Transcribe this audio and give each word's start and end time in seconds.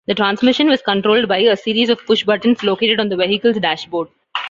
The 0.07 0.15
transmission 0.15 0.67
was 0.67 0.81
controlled 0.81 1.27
by 1.27 1.37
a 1.37 1.55
series 1.55 1.89
of 1.89 2.01
pushbuttons 2.07 2.63
located 2.63 2.99
on 2.99 3.09
the 3.09 3.15
vehicle's 3.17 3.59
dashboard. 3.59 4.07